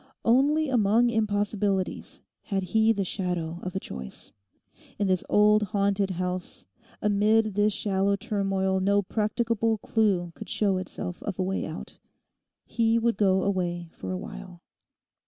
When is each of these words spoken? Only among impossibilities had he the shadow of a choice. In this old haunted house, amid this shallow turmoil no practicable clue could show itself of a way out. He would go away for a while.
Only 0.25 0.67
among 0.67 1.11
impossibilities 1.11 2.21
had 2.45 2.63
he 2.63 2.91
the 2.91 3.05
shadow 3.05 3.59
of 3.61 3.75
a 3.75 3.79
choice. 3.79 4.33
In 4.97 5.05
this 5.05 5.23
old 5.29 5.61
haunted 5.61 6.09
house, 6.09 6.65
amid 7.03 7.53
this 7.53 7.71
shallow 7.73 8.15
turmoil 8.15 8.79
no 8.79 9.03
practicable 9.03 9.77
clue 9.77 10.31
could 10.33 10.49
show 10.49 10.77
itself 10.77 11.21
of 11.21 11.37
a 11.37 11.43
way 11.43 11.67
out. 11.67 11.99
He 12.65 12.97
would 12.97 13.15
go 13.15 13.43
away 13.43 13.89
for 13.91 14.11
a 14.11 14.17
while. 14.17 14.63